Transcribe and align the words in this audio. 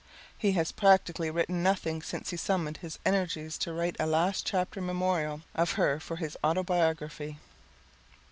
He 0.35 0.53
has 0.53 0.71
practically 0.71 1.29
written 1.29 1.61
nothing 1.61 2.01
since 2.01 2.31
he 2.31 2.35
summoned 2.37 2.77
his 2.77 2.97
energies 3.05 3.55
to 3.59 3.71
write 3.71 3.95
a 3.99 4.07
last 4.07 4.47
chapter 4.47 4.81
memorial 4.81 5.41
of 5.53 5.73
her 5.73 5.99
for 5.99 6.15
his 6.15 6.35
autobiography. 6.43 7.37